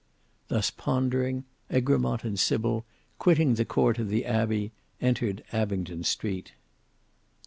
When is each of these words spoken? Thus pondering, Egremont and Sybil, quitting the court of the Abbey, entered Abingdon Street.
Thus 0.47 0.71
pondering, 0.71 1.43
Egremont 1.69 2.23
and 2.23 2.39
Sybil, 2.39 2.85
quitting 3.19 3.53
the 3.53 3.65
court 3.65 3.99
of 3.99 4.09
the 4.09 4.25
Abbey, 4.25 4.71
entered 4.99 5.43
Abingdon 5.53 6.03
Street. 6.05 6.53